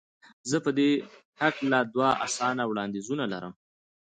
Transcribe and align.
زه 0.49 0.57
په 0.65 0.71
دې 0.77 0.89
هکله 1.41 1.79
دوه 1.93 2.09
اسانه 2.25 2.63
وړاندیزونه 2.67 3.25
لرم. 3.33 3.53